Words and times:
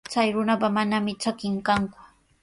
Chay 0.13 0.27
runapa 0.35 0.67
manami 0.77 1.13
trakin 1.21 1.55
kanku. 1.67 1.99